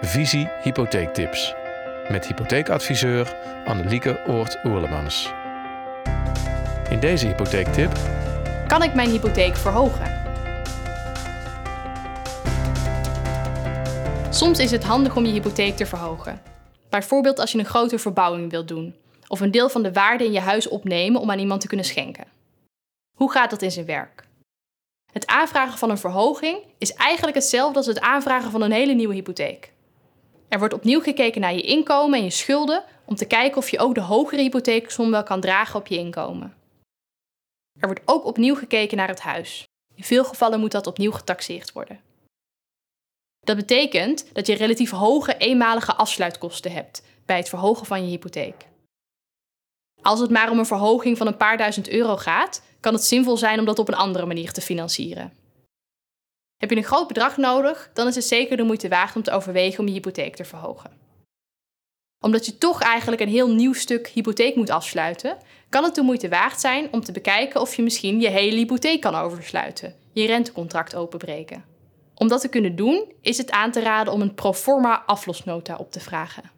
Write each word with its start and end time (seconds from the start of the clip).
Visie 0.00 0.48
Hypotheektips 0.62 1.54
met 2.08 2.26
hypotheekadviseur 2.26 3.36
Annelieke 3.64 4.20
Oort-Oerlemans. 4.26 5.32
In 6.90 7.00
deze 7.00 7.26
hypotheektip 7.26 7.92
Kan 8.66 8.82
ik 8.82 8.94
mijn 8.94 9.10
hypotheek 9.10 9.56
verhogen? 9.56 10.24
Soms 14.30 14.58
is 14.58 14.70
het 14.70 14.84
handig 14.84 15.16
om 15.16 15.24
je 15.24 15.32
hypotheek 15.32 15.76
te 15.76 15.86
verhogen. 15.86 16.42
Bijvoorbeeld 16.88 17.38
als 17.38 17.52
je 17.52 17.58
een 17.58 17.64
grote 17.64 17.98
verbouwing 17.98 18.50
wilt 18.50 18.68
doen 18.68 18.94
of 19.28 19.40
een 19.40 19.50
deel 19.50 19.68
van 19.68 19.82
de 19.82 19.92
waarde 19.92 20.24
in 20.24 20.32
je 20.32 20.40
huis 20.40 20.68
opnemen 20.68 21.20
om 21.20 21.30
aan 21.30 21.38
iemand 21.38 21.60
te 21.60 21.66
kunnen 21.66 21.86
schenken. 21.86 22.26
Hoe 23.16 23.32
gaat 23.32 23.50
dat 23.50 23.62
in 23.62 23.72
zijn 23.72 23.86
werk? 23.86 24.26
Het 25.12 25.26
aanvragen 25.26 25.78
van 25.78 25.90
een 25.90 25.98
verhoging 25.98 26.58
is 26.78 26.92
eigenlijk 26.94 27.36
hetzelfde 27.36 27.76
als 27.76 27.86
het 27.86 28.00
aanvragen 28.00 28.50
van 28.50 28.62
een 28.62 28.72
hele 28.72 28.92
nieuwe 28.92 29.14
hypotheek. 29.14 29.74
Er 30.56 30.62
wordt 30.62 30.74
opnieuw 30.74 31.00
gekeken 31.00 31.40
naar 31.40 31.54
je 31.54 31.62
inkomen 31.62 32.18
en 32.18 32.24
je 32.24 32.30
schulden 32.30 32.84
om 33.04 33.14
te 33.14 33.26
kijken 33.26 33.56
of 33.56 33.68
je 33.68 33.78
ook 33.78 33.94
de 33.94 34.00
hogere 34.00 34.42
hypotheeksom 34.42 35.10
wel 35.10 35.22
kan 35.22 35.40
dragen 35.40 35.80
op 35.80 35.86
je 35.86 35.96
inkomen. 35.96 36.54
Er 37.80 37.86
wordt 37.86 38.02
ook 38.04 38.24
opnieuw 38.24 38.54
gekeken 38.54 38.96
naar 38.96 39.08
het 39.08 39.20
huis. 39.20 39.64
In 39.94 40.04
veel 40.04 40.24
gevallen 40.24 40.60
moet 40.60 40.70
dat 40.72 40.86
opnieuw 40.86 41.10
getaxeerd 41.10 41.72
worden. 41.72 42.00
Dat 43.40 43.56
betekent 43.56 44.34
dat 44.34 44.46
je 44.46 44.54
relatief 44.54 44.90
hoge 44.90 45.36
eenmalige 45.36 45.94
afsluitkosten 45.94 46.72
hebt 46.72 47.02
bij 47.26 47.36
het 47.36 47.48
verhogen 47.48 47.86
van 47.86 48.04
je 48.04 48.10
hypotheek. 48.10 48.66
Als 50.02 50.20
het 50.20 50.30
maar 50.30 50.50
om 50.50 50.58
een 50.58 50.66
verhoging 50.66 51.16
van 51.16 51.26
een 51.26 51.36
paar 51.36 51.56
duizend 51.56 51.88
euro 51.88 52.16
gaat, 52.16 52.62
kan 52.80 52.92
het 52.92 53.04
zinvol 53.04 53.36
zijn 53.36 53.58
om 53.58 53.64
dat 53.64 53.78
op 53.78 53.88
een 53.88 53.94
andere 53.94 54.26
manier 54.26 54.52
te 54.52 54.60
financieren. 54.60 55.32
Heb 56.66 56.74
je 56.74 56.82
een 56.82 56.88
groot 56.90 57.08
bedrag 57.08 57.36
nodig, 57.36 57.90
dan 57.92 58.06
is 58.06 58.14
het 58.14 58.24
zeker 58.24 58.56
de 58.56 58.62
moeite 58.62 58.88
waard 58.88 59.16
om 59.16 59.22
te 59.22 59.30
overwegen 59.30 59.80
om 59.80 59.86
je 59.86 59.92
hypotheek 59.92 60.36
te 60.36 60.44
verhogen. 60.44 60.90
Omdat 62.20 62.46
je 62.46 62.58
toch 62.58 62.82
eigenlijk 62.82 63.22
een 63.22 63.28
heel 63.28 63.50
nieuw 63.50 63.72
stuk 63.72 64.08
hypotheek 64.08 64.56
moet 64.56 64.70
afsluiten, 64.70 65.36
kan 65.68 65.84
het 65.84 65.94
de 65.94 66.02
moeite 66.02 66.28
waard 66.28 66.60
zijn 66.60 66.88
om 66.92 67.04
te 67.04 67.12
bekijken 67.12 67.60
of 67.60 67.74
je 67.74 67.82
misschien 67.82 68.20
je 68.20 68.28
hele 68.28 68.56
hypotheek 68.56 69.00
kan 69.00 69.14
oversluiten, 69.14 69.94
je 70.12 70.26
rentecontract 70.26 70.94
openbreken. 70.94 71.64
Om 72.14 72.28
dat 72.28 72.40
te 72.40 72.48
kunnen 72.48 72.76
doen, 72.76 73.12
is 73.20 73.38
het 73.38 73.50
aan 73.50 73.70
te 73.70 73.80
raden 73.80 74.12
om 74.12 74.20
een 74.20 74.34
proforma 74.34 75.02
aflosnota 75.06 75.76
op 75.76 75.92
te 75.92 76.00
vragen. 76.00 76.50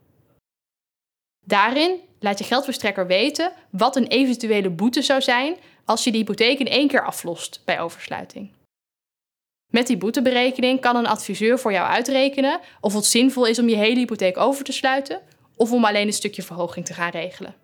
Daarin 1.47 2.01
laat 2.19 2.39
je 2.39 2.45
geldverstrekker 2.45 3.06
weten 3.06 3.53
wat 3.70 3.97
een 3.97 4.06
eventuele 4.06 4.70
boete 4.70 5.03
zou 5.03 5.20
zijn 5.20 5.56
als 5.84 6.05
je 6.05 6.11
de 6.12 6.19
hypotheek 6.19 6.59
in 6.59 6.69
één 6.69 6.89
keer 6.89 7.05
aflost 7.05 7.62
bij 7.64 7.81
oversluiting. 7.81 8.56
Met 9.70 9.86
die 9.86 9.97
boeteberekening 9.97 10.80
kan 10.80 10.97
een 10.97 11.06
adviseur 11.06 11.58
voor 11.58 11.72
jou 11.72 11.88
uitrekenen 11.88 12.61
of 12.80 12.94
het 12.94 13.05
zinvol 13.05 13.47
is 13.47 13.58
om 13.58 13.69
je 13.69 13.77
hele 13.77 13.98
hypotheek 13.98 14.36
over 14.36 14.64
te 14.64 14.72
sluiten 14.72 15.20
of 15.56 15.72
om 15.72 15.84
alleen 15.84 16.06
een 16.06 16.12
stukje 16.12 16.42
verhoging 16.42 16.86
te 16.86 16.94
gaan 16.94 17.11
regelen. 17.11 17.55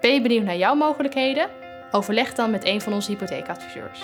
Ben 0.00 0.14
je 0.14 0.20
benieuwd 0.20 0.44
naar 0.44 0.56
jouw 0.56 0.74
mogelijkheden? 0.74 1.50
Overleg 1.90 2.34
dan 2.34 2.50
met 2.50 2.64
een 2.64 2.80
van 2.80 2.92
onze 2.92 3.10
hypotheekadviseurs. 3.10 4.00